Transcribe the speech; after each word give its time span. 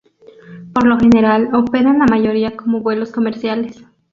Por 0.73 0.87
lo 0.87 0.97
general 0.97 1.49
operan 1.53 1.99
La 1.99 2.07
mayoría 2.07 2.57
como 2.57 2.81
vuelos 2.81 3.11
comerciales. 3.11 3.83